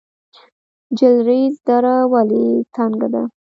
[0.99, 3.23] جلریز دره ولې تنګه ده؟